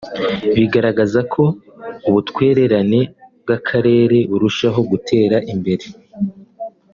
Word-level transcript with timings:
bigaragaza 0.55 1.19
ko 1.33 1.43
ubutwererane 2.07 2.99
bw’Akarere 3.41 4.17
burushaho 4.29 4.79
gutera 4.91 5.37
imbere 5.53 5.85